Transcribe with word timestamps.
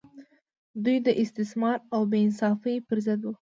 دوی 0.83 0.97
د 1.05 1.07
استثمار 1.23 1.77
او 1.93 2.01
بې 2.11 2.19
انصافۍ 2.25 2.75
پر 2.87 2.97
ضد 3.05 3.21
وو. 3.23 3.29